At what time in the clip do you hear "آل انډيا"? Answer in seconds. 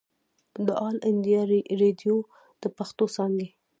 0.87-1.41